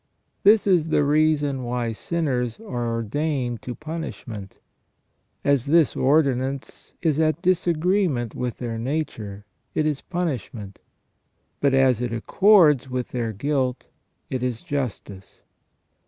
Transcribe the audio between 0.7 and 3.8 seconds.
the reason why sinners are ordained to